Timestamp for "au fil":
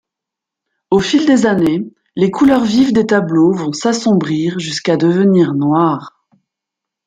0.89-1.27